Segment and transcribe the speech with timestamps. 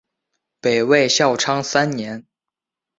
[0.59, 2.25] 北魏孝昌三年。